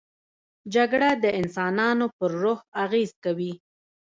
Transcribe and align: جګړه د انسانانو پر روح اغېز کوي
جګړه 0.73 1.09
د 1.23 1.25
انسانانو 1.39 2.05
پر 2.17 2.29
روح 2.41 2.59
اغېز 2.83 3.11
کوي 3.23 3.53